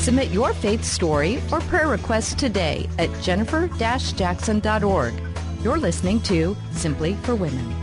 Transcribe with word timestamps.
Submit 0.00 0.30
your 0.30 0.54
faith 0.54 0.82
story 0.82 1.42
or 1.52 1.60
prayer 1.60 1.86
request 1.86 2.38
today 2.38 2.88
at 2.98 3.10
jennifer-jackson.org. 3.20 5.14
You're 5.62 5.78
listening 5.78 6.22
to 6.22 6.56
Simply 6.72 7.16
for 7.16 7.34
Women. 7.34 7.76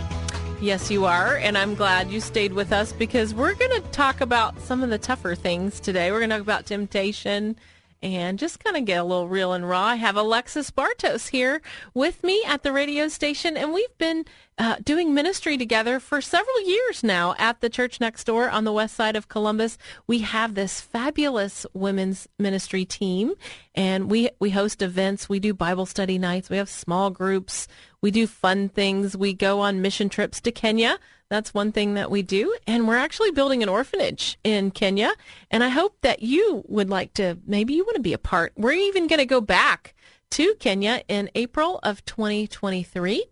Yes, 0.59 0.89
you 0.89 1.05
are. 1.05 1.37
And 1.37 1.55
I'm 1.55 1.75
glad 1.75 2.09
you 2.09 2.19
stayed 2.19 2.53
with 2.53 2.73
us 2.73 2.91
because 2.91 3.35
we're 3.35 3.53
going 3.53 3.79
to 3.79 3.87
talk 3.91 4.19
about 4.19 4.59
some 4.61 4.81
of 4.81 4.89
the 4.89 4.97
tougher 4.97 5.35
things 5.35 5.79
today. 5.79 6.11
We're 6.11 6.17
going 6.17 6.31
to 6.31 6.37
talk 6.37 6.43
about 6.43 6.65
temptation 6.65 7.55
and 8.01 8.37
just 8.37 8.63
kind 8.63 8.77
of 8.77 8.85
get 8.85 8.99
a 8.99 9.03
little 9.03 9.27
real 9.27 9.53
and 9.53 9.67
raw. 9.67 9.83
I 9.83 9.95
have 9.95 10.15
Alexis 10.15 10.71
Bartos 10.71 11.29
here 11.29 11.61
with 11.93 12.23
me 12.23 12.43
at 12.45 12.63
the 12.63 12.71
radio 12.71 13.07
station, 13.07 13.57
and 13.57 13.73
we've 13.73 13.97
been 13.97 14.25
uh, 14.57 14.77
doing 14.83 15.13
ministry 15.13 15.57
together 15.57 15.99
for 15.99 16.21
several 16.21 16.61
years 16.61 17.03
now 17.03 17.35
at 17.37 17.61
the 17.61 17.69
church 17.69 17.99
next 17.99 18.23
door 18.25 18.49
on 18.49 18.63
the 18.63 18.73
west 18.73 18.95
side 18.95 19.15
of 19.15 19.27
Columbus. 19.27 19.77
We 20.07 20.19
have 20.19 20.55
this 20.55 20.81
fabulous 20.81 21.65
women's 21.73 22.27
ministry 22.39 22.85
team, 22.85 23.33
and 23.75 24.09
we 24.09 24.29
we 24.39 24.51
host 24.51 24.81
events. 24.81 25.29
We 25.29 25.39
do 25.39 25.53
Bible 25.53 25.85
study 25.85 26.17
nights. 26.17 26.49
We 26.49 26.57
have 26.57 26.69
small 26.69 27.09
groups. 27.09 27.67
We 28.01 28.11
do 28.11 28.27
fun 28.27 28.69
things. 28.69 29.17
We 29.17 29.33
go 29.33 29.59
on 29.59 29.81
mission 29.81 30.09
trips 30.09 30.39
to 30.41 30.51
Kenya 30.51 30.99
that's 31.29 31.53
one 31.53 31.71
thing 31.71 31.95
that 31.95 32.09
we 32.09 32.21
do. 32.21 32.55
And 32.65 32.87
we're 32.87 32.97
actually 32.97 33.31
building 33.31 33.61
an 33.61 33.69
orphanage 33.69 34.37
in 34.43 34.71
Kenya. 34.71 35.11
And 35.51 35.63
I 35.63 35.69
hope 35.69 35.97
that 36.01 36.21
you 36.21 36.63
would 36.67 36.89
like 36.89 37.13
to, 37.15 37.37
maybe 37.45 37.73
you 37.73 37.83
want 37.83 37.95
to 37.95 38.01
be 38.01 38.13
a 38.13 38.17
part. 38.17 38.53
We're 38.55 38.71
even 38.71 39.07
going 39.07 39.19
to 39.19 39.25
go 39.25 39.41
back 39.41 39.93
to 40.31 40.55
Kenya 40.55 41.03
in 41.07 41.29
April 41.35 41.79
of 41.83 42.03
2023. 42.05 43.25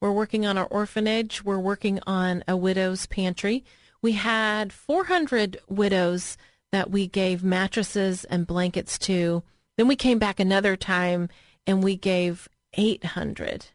We're 0.00 0.12
working 0.12 0.44
on 0.44 0.58
our 0.58 0.66
orphanage. 0.66 1.44
We're 1.44 1.58
working 1.58 2.00
on 2.06 2.44
a 2.46 2.56
widow's 2.56 3.06
pantry. 3.06 3.64
We 4.02 4.12
had 4.12 4.72
400 4.72 5.58
widows 5.68 6.36
that 6.72 6.90
we 6.90 7.06
gave 7.06 7.42
mattresses 7.42 8.24
and 8.24 8.46
blankets 8.46 8.98
to. 9.00 9.42
Then 9.76 9.88
we 9.88 9.96
came 9.96 10.18
back 10.18 10.40
another 10.40 10.76
time 10.76 11.28
and 11.66 11.82
we 11.82 11.96
gave 11.96 12.48
800 12.74 13.66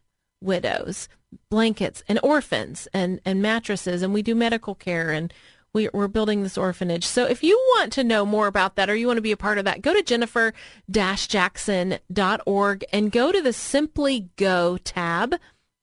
widows 0.41 1.09
blankets 1.49 2.03
and 2.07 2.19
orphans 2.23 2.87
and, 2.93 3.19
and 3.25 3.41
mattresses 3.41 4.01
and 4.01 4.13
we 4.13 4.21
do 4.21 4.35
medical 4.35 4.75
care 4.75 5.11
and 5.11 5.33
we, 5.73 5.87
we're 5.93 6.09
building 6.09 6.43
this 6.43 6.57
orphanage. 6.57 7.05
So 7.05 7.25
if 7.25 7.43
you 7.43 7.55
want 7.77 7.93
to 7.93 8.03
know 8.03 8.25
more 8.25 8.47
about 8.47 8.75
that 8.75 8.89
or 8.89 8.95
you 8.95 9.07
want 9.07 9.15
to 9.17 9.21
be 9.21 9.31
a 9.31 9.37
part 9.37 9.57
of 9.57 9.63
that, 9.65 9.81
go 9.81 9.93
to 9.93 10.03
jennifer-jackson.org 10.03 12.85
and 12.91 13.11
go 13.11 13.31
to 13.31 13.41
the 13.41 13.53
Simply 13.53 14.29
Go 14.35 14.77
tab 14.77 15.35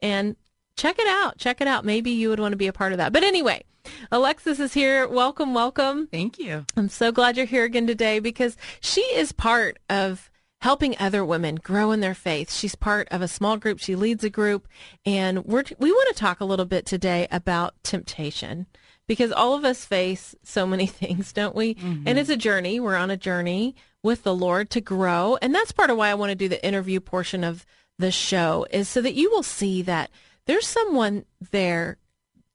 and 0.02 0.36
check 0.76 0.98
it 0.98 1.06
out. 1.06 1.38
Check 1.38 1.62
it 1.62 1.66
out. 1.66 1.86
Maybe 1.86 2.10
you 2.10 2.28
would 2.28 2.40
want 2.40 2.52
to 2.52 2.58
be 2.58 2.66
a 2.66 2.72
part 2.72 2.92
of 2.92 2.98
that. 2.98 3.14
But 3.14 3.24
anyway, 3.24 3.64
Alexis 4.12 4.60
is 4.60 4.74
here. 4.74 5.08
Welcome, 5.08 5.54
welcome. 5.54 6.08
Thank 6.08 6.38
you. 6.38 6.66
I'm 6.76 6.90
so 6.90 7.10
glad 7.10 7.36
you're 7.36 7.46
here 7.46 7.64
again 7.64 7.86
today 7.86 8.18
because 8.18 8.56
she 8.80 9.00
is 9.00 9.32
part 9.32 9.78
of 9.88 10.30
helping 10.60 10.96
other 10.98 11.24
women 11.24 11.56
grow 11.56 11.92
in 11.92 12.00
their 12.00 12.14
faith. 12.14 12.52
She's 12.52 12.74
part 12.74 13.08
of 13.10 13.22
a 13.22 13.28
small 13.28 13.56
group. 13.56 13.78
She 13.78 13.94
leads 13.94 14.24
a 14.24 14.30
group. 14.30 14.66
And 15.06 15.44
we're, 15.44 15.64
we 15.78 15.92
want 15.92 16.14
to 16.14 16.20
talk 16.20 16.40
a 16.40 16.44
little 16.44 16.66
bit 16.66 16.84
today 16.84 17.28
about 17.30 17.74
temptation 17.82 18.66
because 19.06 19.30
all 19.30 19.54
of 19.54 19.64
us 19.64 19.84
face 19.84 20.34
so 20.42 20.66
many 20.66 20.86
things, 20.86 21.32
don't 21.32 21.54
we? 21.54 21.74
Mm-hmm. 21.74 22.08
And 22.08 22.18
it's 22.18 22.30
a 22.30 22.36
journey. 22.36 22.80
We're 22.80 22.96
on 22.96 23.10
a 23.10 23.16
journey 23.16 23.76
with 24.02 24.24
the 24.24 24.34
Lord 24.34 24.70
to 24.70 24.80
grow. 24.80 25.38
And 25.40 25.54
that's 25.54 25.72
part 25.72 25.90
of 25.90 25.96
why 25.96 26.10
I 26.10 26.14
want 26.14 26.30
to 26.30 26.36
do 26.36 26.48
the 26.48 26.64
interview 26.64 27.00
portion 27.00 27.44
of 27.44 27.64
the 27.98 28.10
show 28.10 28.66
is 28.70 28.88
so 28.88 29.00
that 29.00 29.14
you 29.14 29.30
will 29.30 29.42
see 29.42 29.82
that 29.82 30.10
there's 30.46 30.66
someone 30.66 31.24
there 31.50 31.98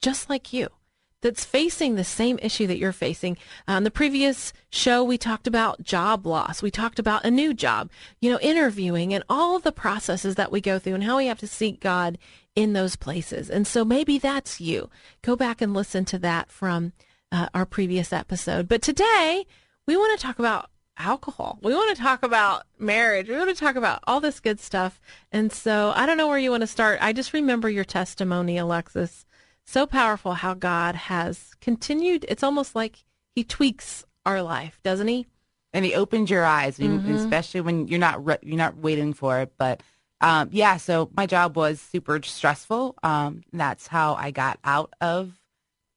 just 0.02 0.30
like 0.30 0.54
you 0.54 0.70
that's 1.24 1.46
facing 1.46 1.96
the 1.96 2.04
same 2.04 2.38
issue 2.42 2.68
that 2.68 2.78
you're 2.78 2.92
facing. 2.92 3.38
On 3.68 3.84
the 3.84 3.90
previous 3.90 4.52
show, 4.70 5.04
we 5.04 5.18
talked 5.18 5.48
about 5.48 5.82
job 5.82 6.28
loss. 6.28 6.62
We 6.62 6.70
talked 6.70 7.00
about 7.00 7.26
a 7.26 7.32
new 7.32 7.54
job, 7.54 7.90
you 8.20 8.30
know, 8.30 8.40
interviewing 8.42 9.14
and 9.14 9.24
all 9.30 9.56
of 9.56 9.64
the 9.64 9.72
processes 9.72 10.36
that 10.36 10.52
we 10.52 10.60
go 10.60 10.78
through 10.78 10.96
and 10.96 11.04
how 11.06 11.18
we 11.18 11.28
have 11.28 11.40
to 11.40 11.48
seek 11.48 11.80
God 11.80 12.18
in 12.56 12.74
those 12.74 12.98
places. 12.98 13.50
And 13.50 13.66
so 13.66 13.86
maybe 13.86 14.20
that's 14.20 14.60
you. 14.60 14.90
Go 15.22 15.36
back 15.38 15.62
and 15.62 15.74
listen 15.74 16.04
to 16.06 16.20
that 16.20 16.52
from 16.52 16.92
uh, 17.32 17.48
our 17.54 17.66
previous 17.66 18.12
episode. 18.12 18.68
But 18.68 18.82
today, 18.82 19.46
we 19.88 19.96
want 19.96 20.20
to 20.20 20.24
talk 20.24 20.40
about 20.40 20.70
alcohol. 20.98 21.58
We 21.64 21.74
want 21.74 21.96
to 21.96 22.02
talk 22.04 22.22
about 22.22 22.64
marriage. 22.78 23.30
We 23.30 23.38
want 23.38 23.50
to 23.50 23.56
talk 23.56 23.78
about 23.78 24.04
all 24.06 24.20
this 24.20 24.42
good 24.42 24.60
stuff. 24.60 25.00
And 25.32 25.54
so 25.54 25.94
I 25.96 26.06
don't 26.06 26.18
know 26.18 26.28
where 26.28 26.38
you 26.38 26.52
want 26.52 26.62
to 26.62 26.68
start. 26.68 27.00
I 27.02 27.14
just 27.14 27.32
remember 27.34 27.70
your 27.70 27.86
testimony, 27.86 28.58
Alexis, 28.58 29.26
so 29.66 29.86
powerful 29.86 30.34
how 30.34 30.54
God 30.54 30.96
has 30.96 31.54
continued. 31.62 32.26
It's 32.28 32.44
almost 32.44 32.76
like 32.76 33.04
He 33.36 33.44
tweaks 33.44 34.06
our 34.26 34.42
life, 34.42 34.80
doesn't 34.84 35.08
He? 35.08 35.28
And 35.72 35.86
He 35.86 35.96
opens 35.96 36.30
your 36.30 36.46
eyes, 36.46 36.78
mm-hmm. 36.78 37.16
especially 37.16 37.62
when 37.62 37.88
you're 37.88 38.00
not 38.00 38.26
re- 38.26 38.38
you're 38.42 38.58
not 38.58 38.78
waiting 38.78 39.14
for 39.14 39.40
it. 39.40 39.54
But 39.58 39.82
um, 40.22 40.50
yeah, 40.52 40.78
so 40.78 41.10
my 41.16 41.26
job 41.26 41.58
was 41.58 41.82
super 41.82 42.22
stressful. 42.22 42.96
Um, 43.04 43.44
that's 43.52 43.88
how 43.88 44.16
I 44.16 44.32
got 44.32 44.60
out 44.64 44.94
of 45.02 45.34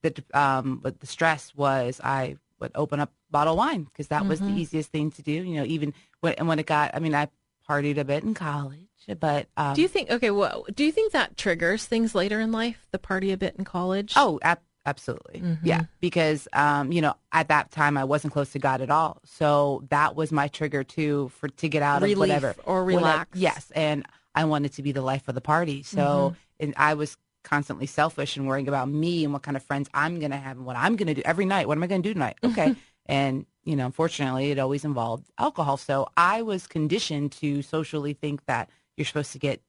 the 0.03 0.23
um, 0.35 0.81
but 0.83 1.01
the 1.01 1.07
stress 1.07 1.55
was 1.55 2.01
I 2.03 2.37
would 2.59 2.73
open 2.75 3.01
up 3.01 3.13
bottle 3.31 3.57
wine 3.57 3.85
because 3.85 4.09
that 4.09 4.21
mm-hmm. 4.21 4.29
was 4.29 4.41
the 4.41 4.47
mm-hmm. 4.47 4.59
easiest 4.59 4.91
thing 4.91 5.11
to 5.13 5.23
do. 5.23 5.33
You 5.33 5.57
know, 5.57 5.65
even 5.65 5.95
when 6.21 6.35
and 6.35 6.49
when 6.49 6.59
it 6.59 6.67
got, 6.67 6.93
I 6.95 6.99
mean, 6.99 7.15
I 7.15 7.29
partied 7.69 7.99
a 7.99 8.05
bit 8.05 8.23
in 8.23 8.35
college 8.35 8.87
but 9.15 9.47
um, 9.57 9.75
do 9.75 9.83
you 9.83 9.89
think? 9.89 10.11
Okay, 10.11 10.31
well, 10.31 10.67
do 10.75 10.85
you 10.85 10.91
think 10.91 11.13
that 11.13 11.37
triggers 11.37 11.87
things 11.87 12.15
later 12.15 12.41
in 12.41 12.51
life? 12.51 12.87
The 12.91 12.99
party 12.99 13.31
a 13.31 13.37
bit 13.37 13.55
in 13.57 13.65
college? 13.65 14.13
Oh, 14.17 14.41
ab- 14.43 14.61
absolutely, 14.85 15.41
mm-hmm. 15.41 15.67
yeah. 15.67 15.83
Because 16.01 16.49
um, 16.53 16.91
you 16.91 17.01
know, 17.01 17.15
at 17.31 17.49
that 17.49 17.71
time, 17.71 17.97
I 17.97 18.05
wasn't 18.05 18.33
close 18.33 18.51
to 18.53 18.59
God 18.59 18.81
at 18.81 18.91
all, 18.91 19.21
so 19.25 19.85
that 19.91 20.17
was 20.17 20.33
my 20.33 20.49
trigger 20.49 20.83
too 20.83 21.31
for 21.37 21.49
to 21.49 21.69
get 21.69 21.83
out 21.83 22.03
Relief 22.03 22.17
of 22.17 22.19
whatever 22.19 22.55
or 22.65 22.85
relax. 22.85 23.31
I, 23.35 23.39
yes, 23.39 23.71
and 23.77 24.05
I 24.35 24.45
wanted 24.45 24.73
to 24.75 24.83
be 24.83 24.91
the 24.91 25.03
life 25.03 25.29
of 25.29 25.37
the 25.37 25.41
party, 25.41 25.85
so 25.85 26.01
mm-hmm. 26.01 26.65
and 26.65 26.75
I 26.77 26.95
was 26.95 27.17
constantly 27.45 27.87
selfish 27.87 28.37
and 28.37 28.49
worrying 28.49 28.67
about 28.67 28.89
me 28.89 29.23
and 29.23 29.33
what 29.33 29.43
kind 29.43 29.57
of 29.57 29.63
friends 29.63 29.89
I'm 29.95 30.19
going 30.19 30.33
to 30.33 30.37
have 30.37 30.57
and 30.57 30.67
what 30.67 30.75
I'm 30.75 30.97
going 30.97 31.07
to 31.07 31.15
do 31.15 31.23
every 31.25 31.45
night. 31.45 31.69
What 31.69 31.79
am 31.79 31.85
I 31.85 31.87
going 31.87 32.03
to 32.03 32.09
do 32.09 32.13
tonight? 32.13 32.39
Okay, 32.45 32.75
and 33.07 33.47
you 33.67 33.77
know, 33.77 33.85
unfortunately, 33.85 34.53
it 34.53 34.59
always 34.59 34.85
involved 34.85 35.31
alcohol. 35.39 35.77
So 35.77 36.09
I 36.17 36.41
was 36.41 36.67
conditioned 36.67 37.33
to 37.33 37.61
socially 37.63 38.15
think 38.15 38.47
that 38.47 38.71
you're 38.97 39.05
supposed 39.05 39.33
to 39.33 39.39
get 39.39 39.61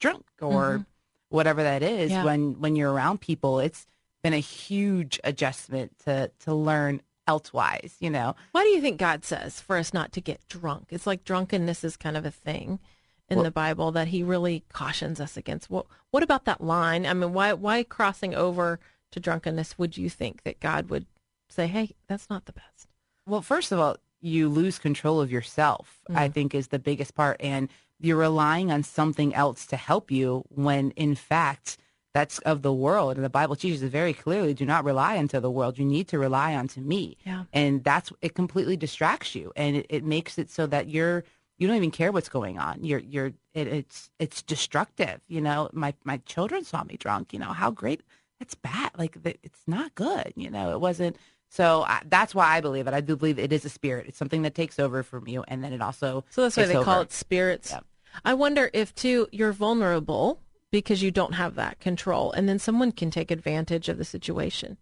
drunk 0.00 0.24
or 0.40 0.72
mm-hmm. 0.72 0.82
whatever 1.28 1.62
that 1.62 1.82
is 1.82 2.10
yeah. 2.10 2.24
when 2.24 2.58
when 2.60 2.74
you're 2.74 2.92
around 2.92 3.20
people 3.20 3.60
it's 3.60 3.86
been 4.22 4.32
a 4.32 4.38
huge 4.38 5.20
adjustment 5.22 5.92
to 6.04 6.30
to 6.40 6.54
learn 6.54 7.00
elsewise 7.28 7.96
you 8.00 8.10
know 8.10 8.34
why 8.52 8.62
do 8.64 8.70
you 8.70 8.80
think 8.80 8.98
god 8.98 9.24
says 9.24 9.60
for 9.60 9.76
us 9.76 9.92
not 9.92 10.10
to 10.10 10.20
get 10.20 10.40
drunk 10.48 10.86
it's 10.88 11.06
like 11.06 11.22
drunkenness 11.22 11.84
is 11.84 11.96
kind 11.96 12.16
of 12.16 12.24
a 12.24 12.30
thing 12.30 12.80
in 13.28 13.36
well, 13.36 13.44
the 13.44 13.50
bible 13.50 13.92
that 13.92 14.08
he 14.08 14.22
really 14.22 14.64
cautions 14.72 15.20
us 15.20 15.36
against 15.36 15.70
what 15.70 15.86
what 16.10 16.22
about 16.22 16.46
that 16.46 16.62
line 16.62 17.04
i 17.06 17.12
mean 17.12 17.32
why 17.32 17.52
why 17.52 17.82
crossing 17.82 18.34
over 18.34 18.80
to 19.12 19.20
drunkenness 19.20 19.78
would 19.78 19.96
you 19.96 20.08
think 20.08 20.42
that 20.42 20.60
god 20.60 20.88
would 20.88 21.06
say 21.50 21.66
hey 21.66 21.94
that's 22.08 22.30
not 22.30 22.46
the 22.46 22.52
best. 22.52 22.88
Well 23.26 23.42
first 23.42 23.72
of 23.72 23.78
all 23.78 23.96
you 24.20 24.48
lose 24.48 24.78
control 24.78 25.20
of 25.20 25.32
yourself 25.32 26.00
mm. 26.10 26.16
i 26.16 26.28
think 26.28 26.54
is 26.54 26.68
the 26.68 26.78
biggest 26.78 27.14
part 27.14 27.36
and 27.40 27.68
you're 27.98 28.16
relying 28.16 28.70
on 28.70 28.82
something 28.82 29.34
else 29.34 29.66
to 29.66 29.76
help 29.76 30.10
you 30.10 30.44
when 30.48 30.90
in 30.92 31.14
fact 31.14 31.78
that's 32.12 32.38
of 32.40 32.60
the 32.60 32.72
world 32.72 33.16
and 33.16 33.24
the 33.24 33.30
bible 33.30 33.56
teaches 33.56 33.82
it 33.82 33.90
very 33.90 34.12
clearly 34.12 34.52
do 34.52 34.66
not 34.66 34.84
rely 34.84 35.16
onto 35.16 35.40
the 35.40 35.50
world 35.50 35.78
you 35.78 35.84
need 35.84 36.06
to 36.08 36.18
rely 36.18 36.54
onto 36.54 36.80
me. 36.80 37.16
Yeah. 37.24 37.44
and 37.52 37.82
that's 37.82 38.12
it 38.20 38.34
completely 38.34 38.76
distracts 38.76 39.34
you 39.34 39.52
and 39.56 39.76
it, 39.76 39.86
it 39.88 40.04
makes 40.04 40.36
it 40.36 40.50
so 40.50 40.66
that 40.66 40.88
you're 40.88 41.24
you 41.60 41.66
don't 41.66 41.76
even 41.76 41.90
care 41.90 42.10
what's 42.10 42.30
going 42.30 42.58
on. 42.58 42.82
You're 42.82 43.00
you're 43.00 43.32
it, 43.52 43.68
it's 43.68 44.10
it's 44.18 44.42
destructive 44.42 45.20
you 45.28 45.40
know? 45.42 45.68
My 45.72 45.94
my 46.04 46.16
children 46.24 46.64
saw 46.64 46.82
me 46.82 46.96
drunk 46.96 47.32
you 47.32 47.38
know? 47.38 47.52
How 47.52 47.70
great 47.70 48.02
it's 48.40 48.54
bad 48.54 48.90
like 48.96 49.16
it's 49.24 49.60
not 49.66 49.94
good 49.94 50.32
you 50.34 50.50
know? 50.50 50.72
It 50.72 50.80
wasn't 50.80 51.16
so 51.50 51.82
I, 51.82 52.00
that's 52.06 52.34
why 52.34 52.56
I 52.56 52.60
believe 52.60 52.86
it. 52.86 52.94
I 52.94 53.00
do 53.00 53.16
believe 53.16 53.38
it 53.38 53.52
is 53.52 53.64
a 53.64 53.68
spirit. 53.68 54.06
It's 54.08 54.18
something 54.18 54.42
that 54.42 54.54
takes 54.54 54.78
over 54.78 55.02
from 55.02 55.26
you, 55.26 55.44
and 55.48 55.62
then 55.62 55.72
it 55.72 55.82
also 55.82 56.24
so 56.30 56.42
that's 56.42 56.56
why 56.56 56.66
they 56.66 56.76
over. 56.76 56.84
call 56.84 57.00
it 57.02 57.12
spirits. 57.12 57.72
Yeah. 57.72 57.80
I 58.24 58.34
wonder 58.34 58.70
if 58.72 58.94
too 58.94 59.28
you're 59.32 59.52
vulnerable 59.52 60.40
because 60.70 61.02
you 61.02 61.10
don't 61.10 61.34
have 61.34 61.56
that 61.56 61.80
control, 61.80 62.30
and 62.32 62.48
then 62.48 62.60
someone 62.60 62.92
can 62.92 63.10
take 63.10 63.30
advantage 63.30 63.88
of 63.88 63.98
the 63.98 64.04
situation. 64.04 64.78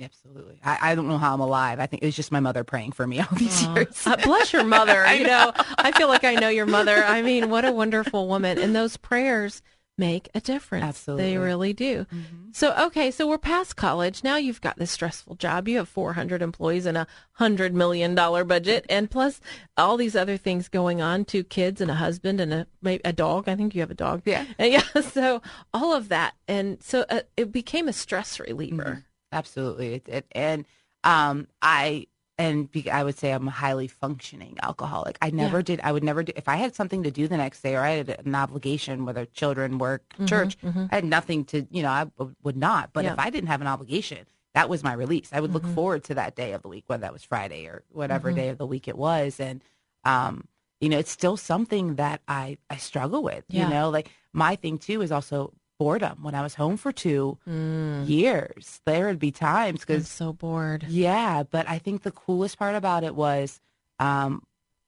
Absolutely. 0.00 0.60
I, 0.64 0.92
I 0.92 0.94
don't 0.94 1.08
know 1.08 1.18
how 1.18 1.34
I'm 1.34 1.40
alive. 1.40 1.78
I 1.78 1.86
think 1.86 2.02
it 2.02 2.06
was 2.06 2.16
just 2.16 2.32
my 2.32 2.40
mother 2.40 2.64
praying 2.64 2.92
for 2.92 3.06
me 3.06 3.20
all 3.20 3.36
these 3.36 3.64
years. 3.66 4.06
Uh, 4.06 4.16
bless 4.16 4.52
your 4.52 4.64
mother. 4.64 5.04
you 5.14 5.26
know, 5.26 5.52
I 5.78 5.92
feel 5.92 6.08
like 6.08 6.24
I 6.24 6.34
know 6.34 6.48
your 6.48 6.66
mother. 6.66 7.04
I 7.04 7.22
mean, 7.22 7.50
what 7.50 7.64
a 7.64 7.72
wonderful 7.72 8.26
woman. 8.26 8.58
And 8.58 8.74
those 8.74 8.96
prayers 8.96 9.62
make 10.00 10.28
a 10.34 10.40
difference. 10.40 10.84
Absolutely. 10.84 11.24
They 11.24 11.36
really 11.38 11.72
do. 11.72 12.06
So, 12.52 12.74
okay, 12.86 13.12
so 13.12 13.28
we're 13.28 13.38
past 13.38 13.76
college. 13.76 14.24
Now 14.24 14.36
you've 14.36 14.60
got 14.60 14.78
this 14.78 14.90
stressful 14.90 15.36
job. 15.36 15.68
You 15.68 15.76
have 15.76 15.88
400 15.88 16.42
employees 16.42 16.86
and 16.86 16.96
a 16.96 17.06
$100 17.38 17.72
million 17.72 18.14
budget, 18.14 18.86
and 18.88 19.08
plus 19.08 19.40
all 19.76 19.96
these 19.96 20.16
other 20.16 20.36
things 20.36 20.68
going 20.68 21.00
on 21.00 21.24
two 21.24 21.44
kids 21.44 21.80
and 21.80 21.90
a 21.90 21.94
husband 21.94 22.40
and 22.40 22.52
a, 22.52 22.66
a 23.04 23.12
dog. 23.12 23.48
I 23.48 23.54
think 23.54 23.74
you 23.74 23.82
have 23.82 23.90
a 23.90 23.94
dog. 23.94 24.22
Yeah. 24.24 24.46
And 24.58 24.72
yeah. 24.94 25.00
So, 25.02 25.42
all 25.72 25.94
of 25.94 26.08
that. 26.08 26.34
And 26.48 26.82
so 26.82 27.04
uh, 27.10 27.20
it 27.36 27.52
became 27.52 27.86
a 27.86 27.92
stress 27.92 28.40
reliever. 28.40 29.04
Absolutely. 29.30 29.94
It, 29.94 30.08
it, 30.08 30.26
and 30.32 30.64
um, 31.04 31.46
I 31.62 32.06
and 32.40 32.70
be, 32.70 32.90
I 32.90 33.04
would 33.04 33.18
say 33.18 33.32
I'm 33.32 33.48
a 33.48 33.50
highly 33.50 33.86
functioning 33.86 34.56
alcoholic. 34.62 35.18
I 35.20 35.30
never 35.30 35.58
Yeah. 35.58 35.62
did. 35.62 35.80
I 35.84 35.92
would 35.92 36.02
never 36.02 36.22
do 36.22 36.32
if 36.36 36.48
I 36.48 36.56
had 36.56 36.74
something 36.74 37.02
to 37.02 37.10
do 37.10 37.28
the 37.28 37.36
next 37.36 37.60
day 37.60 37.76
or 37.76 37.80
I 37.80 37.90
had 37.90 38.08
an 38.24 38.34
obligation, 38.34 39.04
whether 39.04 39.26
children, 39.26 39.78
work, 39.78 40.02
mm-hmm, 40.14 40.26
church. 40.26 40.58
Mm-hmm. 40.60 40.86
I 40.90 40.94
had 40.94 41.04
nothing 41.04 41.44
to. 41.46 41.66
You 41.70 41.82
know, 41.82 41.90
I 41.90 42.04
w- 42.18 42.34
would 42.42 42.56
not. 42.56 42.92
But 42.92 43.04
Yeah. 43.04 43.12
if 43.12 43.18
I 43.18 43.30
didn't 43.30 43.48
have 43.48 43.60
an 43.60 43.66
obligation, 43.66 44.26
that 44.54 44.68
was 44.68 44.82
my 44.82 44.94
release. 44.94 45.28
I 45.32 45.40
would 45.40 45.52
look 45.52 45.62
mm-hmm. 45.64 45.74
forward 45.74 46.04
to 46.04 46.14
that 46.14 46.34
day 46.34 46.52
of 46.52 46.62
the 46.62 46.68
week, 46.68 46.84
whether 46.86 47.02
that 47.02 47.12
was 47.12 47.22
Friday 47.22 47.66
or 47.66 47.84
whatever 47.90 48.32
day 48.32 48.48
of 48.48 48.58
the 48.58 48.66
week 48.66 48.88
it 48.88 48.96
was, 48.98 49.38
and 49.38 49.62
um, 50.04 50.48
you 50.80 50.88
know, 50.88 50.98
it's 50.98 51.10
still 51.10 51.36
something 51.36 51.96
that 51.96 52.22
I 52.26 52.56
I 52.70 52.76
struggle 52.76 53.22
with. 53.22 53.44
Yeah. 53.48 53.64
You 53.64 53.74
know, 53.74 53.90
like 53.90 54.10
my 54.32 54.56
thing 54.56 54.78
too 54.78 55.02
is 55.02 55.12
also 55.12 55.52
boredom. 55.80 56.18
When 56.22 56.34
I 56.34 56.42
was 56.42 56.54
home 56.56 56.76
for 56.76 56.92
two 56.92 57.38
Mm. 57.48 58.06
years, 58.06 58.80
there 58.84 59.06
would 59.06 59.18
be 59.18 59.32
times 59.32 59.80
I'm 59.80 59.86
because 59.86 60.08
so 60.08 60.32
bored. 60.34 60.84
yeah, 60.86 61.42
but 61.42 61.66
I 61.68 61.78
think 61.78 62.02
the 62.02 62.10
coolest 62.12 62.58
part 62.58 62.74
about 62.74 63.02
it 63.02 63.14
was, 63.14 63.60
um, 63.98 64.42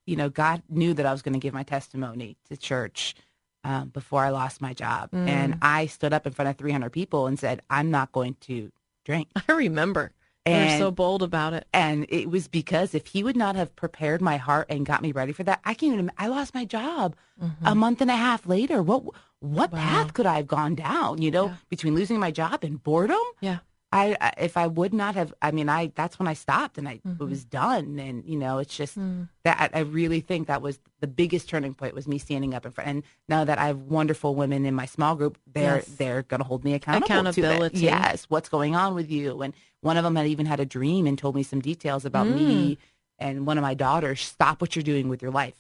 you 0.06 0.16
know, 0.16 0.28
God 0.28 0.62
knew 0.68 0.92
that 0.94 1.06
I 1.06 1.12
was 1.12 1.22
going 1.22 1.32
to 1.32 1.38
give 1.40 1.54
my 1.54 1.62
testimony 1.62 2.36
to 2.50 2.56
church 2.56 3.14
um, 3.64 3.88
before 3.88 4.22
I 4.24 4.30
lost 4.30 4.60
my 4.60 4.74
job, 4.74 5.10
Mm. 5.12 5.28
and 5.28 5.54
I 5.62 5.86
stood 5.86 6.12
up 6.12 6.26
in 6.26 6.32
front 6.32 6.48
of 6.50 6.56
300 6.56 6.90
people 6.90 7.26
and 7.28 7.38
said, 7.38 7.62
"I'm 7.70 7.90
not 7.90 8.12
going 8.12 8.34
to 8.48 8.70
drink." 9.04 9.28
I 9.48 9.52
remember. 9.52 10.12
You're 10.44 10.56
And 10.56 10.78
so 10.78 10.90
bold 10.90 11.22
about 11.22 11.52
it. 11.54 11.64
and 11.72 12.04
it 12.08 12.28
was 12.28 12.48
because 12.48 12.92
if 12.94 13.06
he 13.06 13.22
would 13.22 13.36
not 13.36 13.54
have 13.54 13.74
prepared 13.76 14.20
my 14.20 14.36
heart 14.36 14.66
and 14.68 14.84
got 14.84 15.00
me 15.00 15.12
ready 15.12 15.32
for 15.32 15.44
that, 15.44 15.60
I 15.64 15.72
can't 15.74 15.94
even. 15.94 16.10
I 16.18 16.26
lost 16.26 16.52
my 16.54 16.64
job 16.64 17.14
a 17.64 17.74
month 17.74 18.00
and 18.00 18.10
a 18.10 18.16
half 18.16 18.46
later. 18.46 18.82
What 18.82 19.02
what. 19.42 19.72
Wow. 19.72 19.78
path 19.78 20.14
could 20.14 20.26
I 20.26 20.36
have 20.36 20.46
gone 20.46 20.74
down? 20.74 21.20
You 21.20 21.30
know, 21.30 21.46
Yeah. 21.46 21.56
between 21.68 21.94
losing 21.94 22.18
my 22.18 22.30
job 22.30 22.62
and 22.64 22.82
boredom. 22.82 23.20
Yeah. 23.40 23.58
I, 23.94 24.16
I 24.22 24.32
if 24.38 24.56
I 24.56 24.66
would 24.68 24.94
not 24.94 25.16
have, 25.16 25.34
I 25.42 25.50
mean, 25.50 25.68
I 25.68 25.92
that's 25.94 26.18
when 26.18 26.26
I 26.26 26.32
stopped 26.32 26.78
and 26.78 26.88
I 26.88 26.94
Mm-hmm. 27.06 27.22
it 27.22 27.28
was 27.28 27.44
done. 27.44 27.98
And 27.98 28.24
you 28.24 28.38
know, 28.38 28.56
it's 28.58 28.74
just 28.74 28.98
Mm. 28.98 29.28
that 29.44 29.70
I 29.74 29.80
really 29.80 30.20
think 30.20 30.46
that 30.46 30.62
was 30.62 30.78
the 31.00 31.06
biggest 31.06 31.48
turning 31.50 31.74
point 31.74 31.94
was 31.94 32.08
me 32.08 32.16
standing 32.18 32.54
up 32.54 32.64
in 32.64 32.72
front. 32.72 32.88
And 32.88 33.02
now 33.28 33.44
that 33.44 33.58
I 33.58 33.66
have 33.66 33.80
wonderful 33.82 34.34
women 34.34 34.64
in 34.64 34.74
my 34.74 34.86
small 34.86 35.14
group, 35.14 35.36
they're 35.46 35.76
Yes. 35.84 35.88
they're 35.98 36.22
going 36.22 36.40
to 36.40 36.46
hold 36.46 36.64
me 36.64 36.72
accountable. 36.72 37.06
To 37.08 37.12
Accountability. 37.12 37.76
it. 37.78 37.82
Yes, 37.82 38.24
what's 38.30 38.48
going 38.48 38.74
on 38.74 38.94
with 38.94 39.10
you? 39.10 39.42
And 39.42 39.52
one 39.82 39.98
of 39.98 40.04
them 40.04 40.16
had 40.16 40.26
even 40.26 40.46
had 40.46 40.60
a 40.60 40.64
dream 40.66 41.06
and 41.06 41.18
told 41.18 41.34
me 41.34 41.42
some 41.42 41.60
details 41.60 42.06
about 42.06 42.26
Mm. 42.28 42.34
me 42.34 42.78
and 43.18 43.46
one 43.46 43.58
of 43.58 43.62
my 43.62 43.74
daughters. 43.74 44.22
Stop 44.22 44.62
what 44.62 44.74
you're 44.74 44.82
doing 44.82 45.08
with 45.10 45.20
your 45.20 45.32
life. 45.32 45.56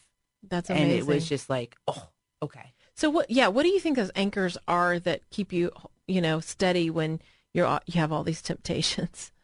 That's 0.48 0.70
amazing. 0.70 0.90
And 0.90 0.98
it 1.00 1.06
was 1.06 1.28
just 1.28 1.50
like, 1.50 1.76
oh, 1.86 2.08
okay. 2.40 2.72
So 2.94 3.10
what? 3.10 3.30
Yeah, 3.30 3.48
what 3.48 3.62
do 3.62 3.68
you 3.68 3.80
think 3.80 3.96
those 3.96 4.10
anchors 4.14 4.56
are 4.68 4.98
that 5.00 5.28
keep 5.30 5.52
you, 5.52 5.70
you 6.06 6.20
know, 6.20 6.40
steady 6.40 6.90
when 6.90 7.20
you're 7.54 7.80
you 7.86 8.00
have 8.00 8.12
all 8.12 8.24
these 8.24 8.42
temptations? 8.42 9.32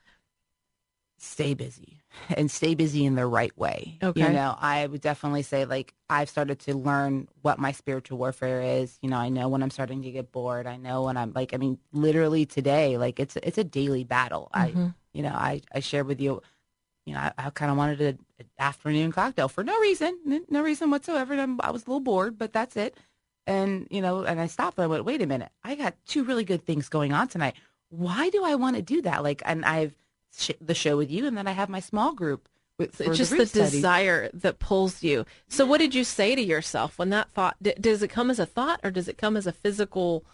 stay 1.18 1.52
busy 1.52 2.00
and 2.36 2.50
stay 2.50 2.74
busy 2.74 3.04
in 3.04 3.16
the 3.16 3.26
right 3.26 3.56
way. 3.58 3.98
Okay. 4.02 4.20
You 4.20 4.28
know, 4.28 4.56
I 4.58 4.86
would 4.86 5.00
definitely 5.00 5.42
say 5.42 5.64
like 5.64 5.94
I've 6.08 6.28
started 6.28 6.60
to 6.60 6.76
learn 6.76 7.28
what 7.42 7.58
my 7.58 7.72
spiritual 7.72 8.18
warfare 8.18 8.62
is. 8.62 8.98
You 9.02 9.10
know, 9.10 9.16
I 9.16 9.28
know 9.28 9.48
when 9.48 9.62
I'm 9.62 9.70
starting 9.70 10.02
to 10.02 10.10
get 10.10 10.32
bored. 10.32 10.66
I 10.66 10.76
know 10.76 11.04
when 11.04 11.16
I'm 11.16 11.32
like 11.34 11.54
I 11.54 11.56
mean 11.56 11.78
literally 11.92 12.46
today 12.46 12.96
like 12.96 13.18
it's 13.20 13.36
it's 13.36 13.58
a 13.58 13.64
daily 13.64 14.04
battle. 14.04 14.50
Mm-hmm. 14.54 14.86
I 14.86 14.92
you 15.12 15.22
know, 15.22 15.34
I 15.34 15.62
I 15.74 15.80
shared 15.80 16.06
with 16.06 16.20
you 16.20 16.42
you 17.08 17.14
know, 17.14 17.20
I, 17.20 17.32
I 17.38 17.50
kind 17.50 17.70
of 17.70 17.78
wanted 17.78 18.00
a, 18.02 18.08
an 18.38 18.50
afternoon 18.58 19.12
cocktail 19.12 19.48
for 19.48 19.64
no 19.64 19.78
reason, 19.80 20.44
no 20.50 20.62
reason 20.62 20.90
whatsoever. 20.90 21.32
I'm, 21.32 21.58
I 21.62 21.70
was 21.70 21.86
a 21.86 21.86
little 21.86 22.00
bored, 22.00 22.36
but 22.36 22.52
that's 22.52 22.76
it. 22.76 22.98
And 23.48 23.88
you 23.90 24.00
know, 24.02 24.24
and 24.24 24.38
I 24.40 24.46
stopped 24.46 24.76
and 24.78 24.84
I 24.84 24.86
went, 24.86 25.04
wait 25.04 25.22
a 25.22 25.26
minute, 25.26 25.50
I 25.64 25.74
got 25.74 25.94
two 26.06 26.22
really 26.22 26.44
good 26.44 26.64
things 26.64 26.88
going 26.88 27.12
on 27.12 27.28
tonight. 27.28 27.54
Why 27.88 28.28
do 28.30 28.44
I 28.44 28.54
want 28.54 28.76
to 28.76 28.82
do 28.82 29.00
that? 29.02 29.22
Like, 29.22 29.42
and 29.44 29.64
I've 29.64 29.94
sh- 30.36 30.50
the 30.60 30.74
show 30.74 30.96
with 30.96 31.10
you, 31.10 31.26
and 31.26 31.36
then 31.36 31.46
I 31.48 31.52
have 31.52 31.68
my 31.68 31.80
small 31.80 32.12
group. 32.14 32.48
With, 32.78 33.00
It's 33.00 33.18
just 33.18 33.30
the, 33.32 33.38
the 33.38 33.70
desire 33.70 34.30
that 34.34 34.60
pulls 34.60 35.02
you. 35.02 35.24
So 35.48 35.66
what 35.66 35.78
did 35.78 35.94
you 35.96 36.04
say 36.04 36.36
to 36.36 36.42
yourself 36.42 36.96
when 36.98 37.10
that 37.10 37.30
thought? 37.30 37.56
d- 37.60 37.74
Does 37.80 38.02
it 38.04 38.08
come 38.08 38.30
as 38.30 38.38
a 38.38 38.46
thought 38.46 38.78
or 38.84 38.92
does 38.92 39.08
it 39.08 39.18
come 39.18 39.36
as 39.36 39.48
a 39.48 39.52
physical 39.52 40.24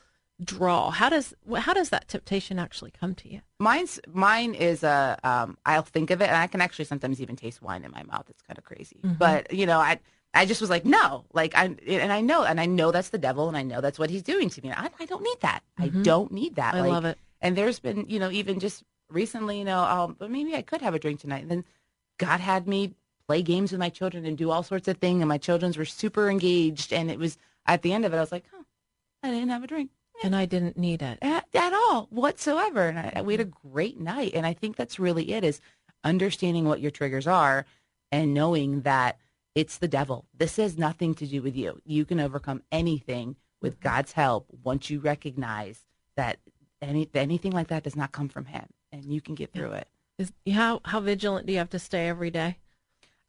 draw? 0.42 0.90
How 0.90 1.08
does 1.08 1.32
how 1.56 1.72
does 1.72 1.88
that 1.90 2.08
temptation 2.08 2.58
actually 2.58 2.90
come 2.90 3.14
to 3.14 3.32
you? 3.32 3.40
Mine's 3.58 3.98
mine 4.12 4.52
is 4.54 4.82
a 4.82 5.18
um 5.24 5.56
I'll 5.64 5.82
think 5.82 6.10
of 6.10 6.20
it 6.20 6.28
and 6.28 6.36
I 6.36 6.46
can 6.48 6.60
actually 6.60 6.84
sometimes 6.86 7.20
even 7.22 7.36
taste 7.36 7.62
wine 7.62 7.84
in 7.84 7.92
my 7.92 8.02
mouth. 8.02 8.26
It's 8.28 8.42
kind 8.42 8.58
of 8.58 8.64
crazy. 8.64 8.98
Mm-hmm. 9.02 9.14
But 9.14 9.52
you 9.54 9.64
know, 9.64 9.78
I 9.78 10.00
I 10.34 10.46
just 10.46 10.60
was 10.60 10.70
like, 10.70 10.84
no, 10.84 11.24
like 11.32 11.54
I 11.56 11.74
and 11.86 12.12
I 12.12 12.20
know 12.20 12.42
and 12.44 12.60
I 12.60 12.66
know 12.66 12.90
that's 12.90 13.10
the 13.10 13.18
devil 13.18 13.48
and 13.48 13.56
I 13.56 13.62
know 13.62 13.80
that's 13.80 13.98
what 13.98 14.10
he's 14.10 14.22
doing 14.22 14.50
to 14.50 14.62
me. 14.62 14.72
I, 14.72 14.90
I 14.98 15.04
don't 15.06 15.22
need 15.22 15.40
that. 15.40 15.60
I 15.78 15.88
don't 15.88 16.32
need 16.32 16.56
that. 16.56 16.74
Mm-hmm. 16.74 16.76
I 16.78 16.80
Like, 16.80 16.90
love 16.90 17.04
it. 17.04 17.18
And 17.40 17.56
there's 17.56 17.78
been 17.78 18.06
you 18.08 18.18
know 18.18 18.30
even 18.30 18.58
just 18.60 18.82
recently, 19.10 19.58
you 19.58 19.64
know, 19.64 19.80
um, 19.84 20.16
but 20.18 20.30
maybe 20.30 20.54
I 20.54 20.62
could 20.62 20.80
have 20.82 20.94
a 20.94 20.98
drink 20.98 21.20
tonight. 21.20 21.42
And 21.42 21.50
then 21.50 21.64
God 22.18 22.40
had 22.40 22.66
me 22.66 22.94
play 23.28 23.42
games 23.42 23.70
with 23.70 23.78
my 23.80 23.88
children 23.90 24.26
and 24.26 24.36
do 24.36 24.50
all 24.50 24.62
sorts 24.62 24.88
of 24.88 24.98
things, 24.98 25.20
and 25.20 25.28
my 25.28 25.38
children 25.38 25.72
were 25.76 25.84
super 25.84 26.28
engaged. 26.28 26.92
And 26.92 27.10
it 27.10 27.18
was 27.18 27.38
at 27.66 27.82
the 27.82 27.92
end 27.92 28.04
of 28.04 28.12
it, 28.12 28.16
I 28.16 28.20
was 28.20 28.32
like, 28.32 28.44
huh, 28.52 28.62
I 29.22 29.30
didn't 29.30 29.48
have 29.50 29.62
a 29.64 29.66
drink 29.66 29.90
And 30.22 30.34
I 30.36 30.44
didn't 30.46 30.76
need 30.76 31.00
it. 31.00 31.18
at, 31.22 31.46
at 31.54 31.72
all 31.72 32.08
whatsoever. 32.10 32.88
And 32.88 32.98
I, 32.98 33.22
we 33.22 33.34
had 33.34 33.40
a 33.40 33.44
great 33.72 33.98
night. 34.00 34.32
And 34.34 34.44
I 34.46 34.52
think 34.52 34.76
that's 34.76 34.98
really 34.98 35.32
it 35.32 35.44
is 35.44 35.60
understanding 36.02 36.66
what 36.66 36.80
your 36.80 36.90
triggers 36.90 37.26
are 37.26 37.64
and 38.12 38.34
knowing 38.34 38.82
that 38.82 39.18
it's 39.54 39.78
the 39.78 39.88
devil. 39.88 40.26
This 40.36 40.56
has 40.56 40.76
nothing 40.78 41.14
to 41.16 41.26
do 41.26 41.42
with 41.42 41.56
you. 41.56 41.80
You 41.84 42.04
can 42.04 42.20
overcome 42.20 42.62
anything 42.72 43.36
with 43.60 43.80
God's 43.80 44.12
help 44.12 44.46
once 44.62 44.90
you 44.90 45.00
recognize 45.00 45.84
that 46.16 46.38
any 46.82 47.08
anything 47.14 47.52
like 47.52 47.68
that 47.68 47.82
does 47.84 47.96
not 47.96 48.12
come 48.12 48.28
from 48.28 48.44
him 48.46 48.66
and 48.92 49.04
you 49.04 49.20
can 49.20 49.34
get 49.34 49.52
through 49.52 49.72
it. 49.72 49.88
Is 50.18 50.32
how 50.52 50.80
how 50.84 51.00
vigilant 51.00 51.46
do 51.46 51.52
you 51.52 51.58
have 51.58 51.70
to 51.70 51.78
stay 51.78 52.08
every 52.08 52.30
day? 52.30 52.58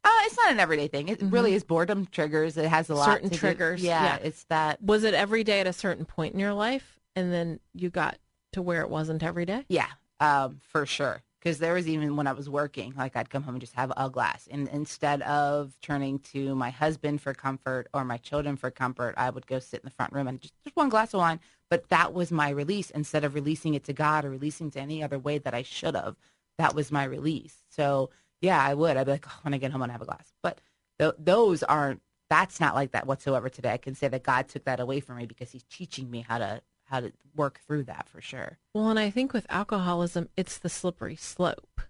Uh, 0.04 0.10
it's 0.24 0.36
not 0.36 0.52
an 0.52 0.60
everyday 0.60 0.86
thing. 0.86 1.08
It 1.08 1.20
really 1.20 1.54
is 1.54 1.64
boredom 1.64 2.06
triggers. 2.12 2.56
It 2.56 2.66
has 2.68 2.88
a 2.90 2.94
lot 2.94 3.06
Certain 3.06 3.28
to 3.28 3.34
do- 3.34 3.38
triggers, 3.40 3.82
Yeah, 3.82 4.04
yeah. 4.04 4.16
it's 4.22 4.44
that. 4.44 4.80
Was 4.80 5.02
it 5.02 5.14
every 5.14 5.42
day 5.42 5.58
at 5.60 5.66
a 5.66 5.72
certain 5.72 6.04
point 6.04 6.32
in 6.32 6.38
your 6.38 6.52
life, 6.54 7.00
and 7.16 7.32
then 7.32 7.58
you 7.74 7.90
got 7.90 8.18
to 8.52 8.62
where 8.62 8.82
it 8.82 8.88
wasn't 8.90 9.24
every 9.24 9.44
day? 9.46 9.64
Yeah, 9.68 9.88
um, 10.20 10.60
for 10.62 10.86
sure. 10.86 11.22
Because 11.46 11.58
there 11.60 11.74
was 11.74 11.86
even 11.86 12.16
when 12.16 12.26
I 12.26 12.32
was 12.32 12.50
working, 12.50 12.92
like 12.96 13.14
I'd 13.14 13.30
come 13.30 13.44
home 13.44 13.54
and 13.54 13.60
just 13.60 13.74
have 13.74 13.92
a 13.96 14.10
glass, 14.10 14.48
and 14.50 14.66
instead 14.66 15.22
of 15.22 15.76
turning 15.80 16.18
to 16.32 16.56
my 16.56 16.70
husband 16.70 17.20
for 17.20 17.34
comfort 17.34 17.86
or 17.94 18.04
my 18.04 18.16
children 18.16 18.56
for 18.56 18.68
comfort, 18.68 19.14
I 19.16 19.30
would 19.30 19.46
go 19.46 19.60
sit 19.60 19.78
in 19.78 19.84
the 19.84 19.92
front 19.92 20.12
room 20.12 20.26
and 20.26 20.40
just 20.40 20.54
just 20.64 20.74
one 20.74 20.88
glass 20.88 21.14
of 21.14 21.20
wine. 21.20 21.38
But 21.70 21.88
that 21.90 22.12
was 22.12 22.32
my 22.32 22.50
release. 22.50 22.90
Instead 22.90 23.22
of 23.22 23.36
releasing 23.36 23.74
it 23.74 23.84
to 23.84 23.92
God 23.92 24.24
or 24.24 24.30
releasing 24.30 24.72
to 24.72 24.80
any 24.80 25.04
other 25.04 25.20
way 25.20 25.38
that 25.38 25.54
I 25.54 25.62
should 25.62 25.94
have, 25.94 26.16
that 26.58 26.74
was 26.74 26.90
my 26.90 27.04
release. 27.04 27.62
So 27.68 28.10
yeah, 28.40 28.60
I 28.60 28.74
would. 28.74 28.96
I'd 28.96 29.04
be 29.04 29.12
like, 29.12 29.26
oh, 29.28 29.38
when 29.42 29.54
I 29.54 29.58
get 29.58 29.70
home, 29.70 29.82
I'm 29.82 29.86
gonna 29.86 29.92
have 29.92 30.02
a 30.02 30.06
glass. 30.06 30.32
But 30.42 30.60
th- 30.98 31.14
those 31.16 31.62
aren't. 31.62 32.02
That's 32.28 32.58
not 32.58 32.74
like 32.74 32.90
that 32.90 33.06
whatsoever 33.06 33.48
today. 33.48 33.70
I 33.70 33.76
can 33.76 33.94
say 33.94 34.08
that 34.08 34.24
God 34.24 34.48
took 34.48 34.64
that 34.64 34.80
away 34.80 34.98
from 34.98 35.18
me 35.18 35.26
because 35.26 35.52
He's 35.52 35.64
teaching 35.70 36.10
me 36.10 36.22
how 36.28 36.38
to 36.38 36.60
how 36.86 37.00
to 37.00 37.12
work 37.34 37.60
through 37.66 37.84
that 37.84 38.08
for 38.08 38.20
sure. 38.20 38.58
Well, 38.74 38.88
and 38.88 38.98
I 38.98 39.10
think 39.10 39.32
with 39.32 39.46
alcoholism, 39.48 40.28
it's 40.36 40.58
the 40.58 40.68
slippery 40.68 41.16
slope. 41.16 41.80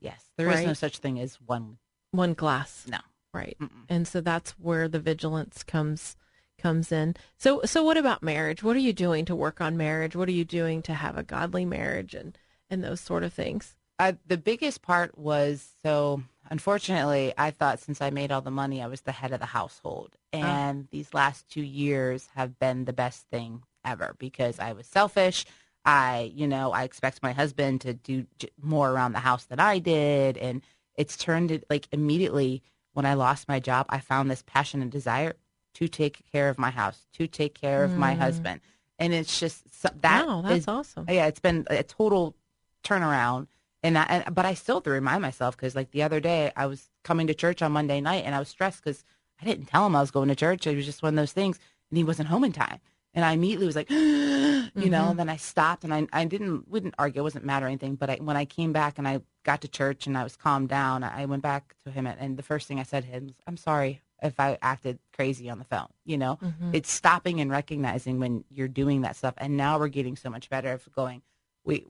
Yes, 0.00 0.24
there 0.36 0.50
is 0.50 0.64
no 0.64 0.72
such 0.74 0.98
thing 0.98 1.18
as 1.20 1.36
one. 1.40 1.78
One 2.12 2.34
glass, 2.34 2.86
No. 2.88 2.98
right? 3.32 3.56
Mm-mm. 3.60 3.84
And 3.88 4.06
so 4.06 4.20
that's 4.20 4.52
where 4.52 4.88
the 4.88 4.98
vigilance 5.00 5.62
comes 5.62 6.16
comes 6.58 6.92
in. 6.92 7.16
So 7.38 7.62
so 7.64 7.82
what 7.82 7.96
about 7.96 8.22
marriage? 8.22 8.62
What 8.62 8.76
are 8.76 8.80
you 8.80 8.92
doing 8.92 9.24
to 9.24 9.34
work 9.34 9.60
on 9.60 9.76
marriage? 9.76 10.14
What 10.14 10.28
are 10.28 10.32
you 10.32 10.44
doing 10.44 10.82
to 10.82 10.94
have 10.94 11.16
a 11.16 11.22
godly 11.22 11.64
marriage 11.64 12.14
and 12.14 12.36
and 12.70 12.84
those 12.84 13.00
sort 13.00 13.22
of 13.24 13.32
things? 13.32 13.74
Uh, 13.98 14.12
the 14.26 14.36
biggest 14.36 14.82
part 14.82 15.16
was 15.18 15.70
so. 15.82 16.22
Unfortunately, 16.50 17.32
I 17.38 17.50
thought 17.50 17.78
since 17.80 18.00
I 18.00 18.10
made 18.10 18.30
all 18.30 18.40
the 18.42 18.50
money, 18.50 18.82
I 18.82 18.86
was 18.86 19.02
the 19.02 19.12
head 19.12 19.32
of 19.32 19.40
the 19.40 19.46
household, 19.46 20.16
and 20.32 20.86
these 20.90 21.14
last 21.14 21.48
two 21.48 21.62
years 21.62 22.28
have 22.34 22.58
been 22.58 22.84
the 22.84 22.92
best 22.92 23.26
thing 23.30 23.62
ever 23.84 24.14
because 24.18 24.58
I 24.58 24.72
was 24.72 24.86
selfish. 24.86 25.44
I, 25.84 26.32
you 26.34 26.46
know, 26.46 26.72
I 26.72 26.84
expect 26.84 27.22
my 27.22 27.32
husband 27.32 27.80
to 27.82 27.94
do 27.94 28.26
more 28.60 28.90
around 28.90 29.12
the 29.12 29.18
house 29.18 29.44
than 29.44 29.58
I 29.58 29.78
did, 29.78 30.36
and 30.36 30.62
it's 30.96 31.16
turned 31.16 31.50
it 31.50 31.64
like 31.68 31.88
immediately 31.92 32.62
when 32.92 33.06
I 33.06 33.14
lost 33.14 33.48
my 33.48 33.58
job, 33.58 33.86
I 33.88 33.98
found 33.98 34.30
this 34.30 34.42
passion 34.42 34.82
and 34.82 34.90
desire 34.90 35.34
to 35.74 35.88
take 35.88 36.22
care 36.30 36.48
of 36.48 36.58
my 36.58 36.70
house, 36.70 37.06
to 37.14 37.26
take 37.26 37.54
care 37.54 37.82
of 37.82 37.96
my 37.96 38.14
mm. 38.14 38.18
husband, 38.18 38.60
and 38.98 39.12
it's 39.12 39.40
just 39.40 39.74
so- 39.74 39.88
that 40.02 40.26
wow, 40.26 40.42
that's 40.42 40.60
is- 40.60 40.68
awesome. 40.68 41.06
yeah, 41.08 41.26
it's 41.26 41.40
been 41.40 41.66
a 41.70 41.82
total 41.82 42.36
turnaround. 42.84 43.48
And, 43.84 43.98
I, 43.98 44.04
and 44.04 44.32
but 44.32 44.46
I 44.46 44.54
still 44.54 44.76
have 44.76 44.84
to 44.84 44.90
remind 44.90 45.22
myself 45.22 45.56
because 45.56 45.74
like 45.74 45.90
the 45.90 46.04
other 46.04 46.20
day 46.20 46.52
I 46.54 46.66
was 46.66 46.88
coming 47.02 47.26
to 47.26 47.34
church 47.34 47.62
on 47.62 47.72
Monday 47.72 48.00
night 48.00 48.22
and 48.24 48.32
I 48.32 48.38
was 48.38 48.48
stressed 48.48 48.84
because 48.84 49.02
I 49.40 49.44
didn't 49.44 49.66
tell 49.66 49.84
him 49.84 49.96
I 49.96 50.00
was 50.00 50.12
going 50.12 50.28
to 50.28 50.36
church. 50.36 50.68
It 50.68 50.76
was 50.76 50.86
just 50.86 51.02
one 51.02 51.14
of 51.14 51.16
those 51.16 51.32
things, 51.32 51.58
and 51.90 51.98
he 51.98 52.04
wasn't 52.04 52.28
home 52.28 52.44
in 52.44 52.52
time. 52.52 52.78
And 53.14 53.24
I 53.24 53.32
immediately 53.32 53.66
was 53.66 53.76
like, 53.76 53.90
you 54.74 54.80
mm-hmm. 54.80 54.90
know. 54.90 55.10
And 55.10 55.18
then 55.18 55.28
I 55.28 55.36
stopped 55.36 55.84
and 55.84 55.92
I 55.92 56.06
I 56.12 56.24
didn't 56.24 56.68
wouldn't 56.68 56.94
argue. 56.98 57.20
It 57.20 57.24
wasn't 57.24 57.44
mad 57.44 57.62
or 57.62 57.66
anything. 57.66 57.94
But 57.96 58.10
I, 58.10 58.16
when 58.16 58.36
I 58.36 58.44
came 58.44 58.72
back 58.72 58.98
and 58.98 59.06
I 59.06 59.20
got 59.44 59.60
to 59.62 59.68
church 59.68 60.06
and 60.06 60.16
I 60.16 60.22
was 60.22 60.36
calmed 60.36 60.68
down, 60.68 61.04
I 61.04 61.26
went 61.26 61.42
back 61.42 61.74
to 61.84 61.90
him 61.90 62.06
and, 62.06 62.18
and 62.18 62.36
the 62.36 62.42
first 62.42 62.68
thing 62.68 62.80
I 62.80 62.84
said 62.84 63.04
to 63.04 63.08
him 63.08 63.26
was, 63.26 63.34
"I'm 63.46 63.56
sorry 63.56 64.00
if 64.22 64.38
I 64.38 64.58
acted 64.62 64.98
crazy 65.14 65.50
on 65.50 65.58
the 65.58 65.64
phone." 65.64 65.88
You 66.04 66.18
know, 66.18 66.38
mm-hmm. 66.42 66.70
it's 66.74 66.90
stopping 66.90 67.40
and 67.40 67.50
recognizing 67.50 68.18
when 68.18 68.44
you're 68.50 68.68
doing 68.68 69.02
that 69.02 69.16
stuff. 69.16 69.34
And 69.36 69.56
now 69.56 69.78
we're 69.78 69.88
getting 69.88 70.16
so 70.16 70.30
much 70.30 70.48
better 70.48 70.72
of 70.72 70.88
going, 70.94 71.22
"Wait, 71.64 71.86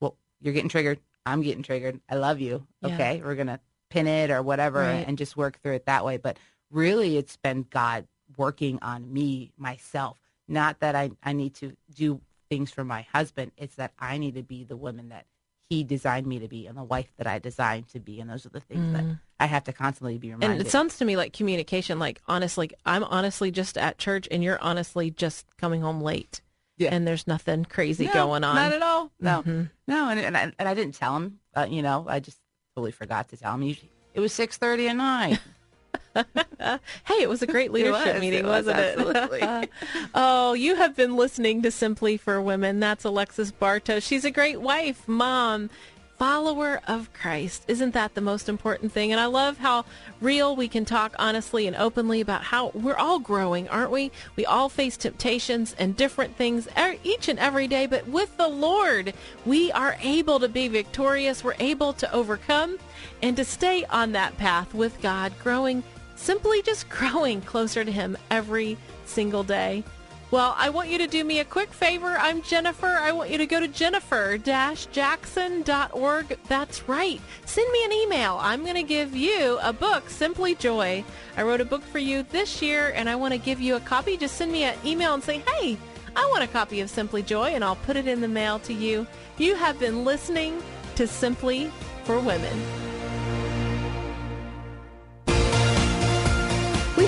well, 0.00 0.16
you're 0.40 0.54
getting 0.54 0.70
triggered. 0.70 1.00
I'm 1.26 1.42
getting 1.42 1.62
triggered. 1.62 2.00
I 2.08 2.14
love 2.14 2.40
you. 2.40 2.66
Yeah. 2.80 2.94
Okay, 2.94 3.22
we're 3.22 3.34
gonna 3.34 3.60
pin 3.90 4.06
it 4.06 4.30
or 4.30 4.42
whatever 4.42 4.80
right. 4.80 5.06
and 5.06 5.18
just 5.18 5.36
work 5.36 5.60
through 5.60 5.74
it 5.74 5.86
that 5.86 6.04
way." 6.04 6.16
But 6.16 6.38
really, 6.70 7.18
it's 7.18 7.36
been 7.36 7.66
God 7.68 8.06
working 8.38 8.78
on 8.80 9.12
me 9.12 9.52
myself 9.58 10.16
not 10.52 10.80
that 10.80 10.94
I, 10.94 11.10
I 11.22 11.32
need 11.32 11.54
to 11.56 11.76
do 11.94 12.20
things 12.50 12.70
for 12.70 12.84
my 12.84 13.06
husband. 13.12 13.52
It's 13.56 13.76
that 13.76 13.92
I 13.98 14.18
need 14.18 14.34
to 14.34 14.42
be 14.42 14.64
the 14.64 14.76
woman 14.76 15.08
that 15.08 15.26
he 15.70 15.82
designed 15.82 16.26
me 16.26 16.38
to 16.40 16.48
be 16.48 16.66
and 16.66 16.76
the 16.76 16.84
wife 16.84 17.10
that 17.16 17.26
I 17.26 17.38
designed 17.38 17.88
to 17.88 18.00
be. 18.00 18.20
And 18.20 18.28
those 18.28 18.44
are 18.44 18.50
the 18.50 18.60
things 18.60 18.80
mm. 18.80 18.92
that 18.92 19.04
I 19.40 19.46
have 19.46 19.64
to 19.64 19.72
constantly 19.72 20.18
be 20.18 20.28
reminded. 20.28 20.46
Of. 20.46 20.58
And 20.58 20.66
it 20.66 20.70
sounds 20.70 20.98
to 20.98 21.06
me 21.06 21.16
like 21.16 21.32
communication, 21.32 21.98
like 21.98 22.20
honestly, 22.28 22.70
I'm 22.84 23.04
honestly 23.04 23.50
just 23.50 23.78
at 23.78 23.96
church 23.96 24.28
and 24.30 24.44
you're 24.44 24.60
honestly 24.60 25.10
just 25.10 25.46
coming 25.56 25.80
home 25.80 26.02
late. 26.02 26.42
Yeah. 26.76 26.90
And 26.92 27.06
there's 27.06 27.26
nothing 27.26 27.64
crazy 27.64 28.06
no, 28.06 28.12
going 28.12 28.44
on. 28.44 28.54
Not 28.54 28.72
at 28.72 28.82
all. 28.82 29.10
No, 29.18 29.40
mm-hmm. 29.40 29.62
no. 29.86 30.08
And, 30.10 30.20
and, 30.20 30.36
I, 30.36 30.52
and 30.58 30.68
I 30.68 30.74
didn't 30.74 30.94
tell 30.94 31.16
him, 31.16 31.38
uh, 31.54 31.66
you 31.70 31.80
know, 31.80 32.04
I 32.06 32.20
just 32.20 32.38
totally 32.76 32.92
forgot 32.92 33.28
to 33.28 33.38
tell 33.38 33.54
him. 33.54 33.62
Usually 33.62 33.90
it 34.12 34.20
was 34.20 34.32
6.30 34.32 34.90
at 34.90 34.96
night. 34.96 35.40
Hey, 36.14 37.22
it 37.22 37.28
was 37.28 37.42
a 37.42 37.46
great 37.46 37.72
leadership 37.72 38.14
was, 38.14 38.20
meeting, 38.20 38.40
it 38.40 38.46
was, 38.46 38.66
not 38.66 38.78
it? 38.78 39.70
oh, 40.14 40.52
you 40.52 40.76
have 40.76 40.94
been 40.96 41.16
listening 41.16 41.62
to 41.62 41.70
Simply 41.70 42.16
for 42.16 42.40
Women. 42.40 42.80
That's 42.80 43.04
Alexis 43.04 43.52
Bartos. 43.52 44.02
She's 44.02 44.24
a 44.24 44.30
great 44.30 44.60
wife, 44.60 45.08
mom, 45.08 45.70
follower 46.22 46.80
of 46.86 47.12
Christ. 47.12 47.64
Isn't 47.66 47.94
that 47.94 48.14
the 48.14 48.20
most 48.20 48.48
important 48.48 48.92
thing? 48.92 49.10
And 49.10 49.20
I 49.20 49.26
love 49.26 49.58
how 49.58 49.84
real 50.20 50.54
we 50.54 50.68
can 50.68 50.84
talk 50.84 51.16
honestly 51.18 51.66
and 51.66 51.74
openly 51.74 52.20
about 52.20 52.44
how 52.44 52.68
we're 52.74 52.94
all 52.94 53.18
growing, 53.18 53.68
aren't 53.68 53.90
we? 53.90 54.12
We 54.36 54.46
all 54.46 54.68
face 54.68 54.96
temptations 54.96 55.74
and 55.80 55.96
different 55.96 56.36
things 56.36 56.68
each 57.02 57.28
and 57.28 57.40
every 57.40 57.66
day, 57.66 57.86
but 57.86 58.06
with 58.06 58.36
the 58.36 58.46
Lord, 58.46 59.14
we 59.44 59.72
are 59.72 59.96
able 60.00 60.38
to 60.38 60.48
be 60.48 60.68
victorious. 60.68 61.42
We're 61.42 61.56
able 61.58 61.92
to 61.94 62.12
overcome 62.12 62.78
and 63.20 63.36
to 63.36 63.44
stay 63.44 63.84
on 63.86 64.12
that 64.12 64.36
path 64.38 64.74
with 64.74 65.00
God, 65.02 65.32
growing 65.42 65.82
simply 66.22 66.62
just 66.62 66.88
growing 66.88 67.40
closer 67.40 67.84
to 67.84 67.92
Him 67.92 68.16
every 68.30 68.76
single 69.04 69.42
day. 69.42 69.82
Well, 70.30 70.54
I 70.56 70.70
want 70.70 70.88
you 70.88 70.96
to 70.96 71.06
do 71.06 71.24
me 71.24 71.40
a 71.40 71.44
quick 71.44 71.74
favor. 71.74 72.16
I'm 72.18 72.40
Jennifer. 72.40 72.86
I 72.86 73.12
want 73.12 73.28
you 73.28 73.36
to 73.36 73.44
go 73.44 73.60
to 73.60 73.68
jennifer-jackson.org. 73.68 76.38
That's 76.48 76.88
right. 76.88 77.20
Send 77.44 77.70
me 77.70 77.84
an 77.84 77.92
email. 77.92 78.38
I'm 78.40 78.62
going 78.62 78.76
to 78.76 78.82
give 78.82 79.14
you 79.14 79.58
a 79.60 79.74
book, 79.74 80.08
Simply 80.08 80.54
Joy. 80.54 81.04
I 81.36 81.42
wrote 81.42 81.60
a 81.60 81.66
book 81.66 81.82
for 81.82 81.98
you 81.98 82.22
this 82.22 82.62
year, 82.62 82.94
and 82.96 83.10
I 83.10 83.16
want 83.16 83.34
to 83.34 83.38
give 83.38 83.60
you 83.60 83.76
a 83.76 83.80
copy. 83.80 84.16
Just 84.16 84.36
send 84.36 84.52
me 84.52 84.64
an 84.64 84.78
email 84.86 85.12
and 85.12 85.22
say, 85.22 85.40
hey, 85.40 85.76
I 86.16 86.26
want 86.30 86.44
a 86.44 86.48
copy 86.48 86.80
of 86.80 86.88
Simply 86.88 87.22
Joy, 87.22 87.48
and 87.48 87.62
I'll 87.62 87.76
put 87.76 87.96
it 87.96 88.08
in 88.08 88.22
the 88.22 88.28
mail 88.28 88.58
to 88.60 88.72
you. 88.72 89.06
You 89.36 89.54
have 89.54 89.78
been 89.78 90.06
listening 90.06 90.62
to 90.94 91.06
Simply 91.06 91.70
for 92.04 92.18
Women. 92.18 92.91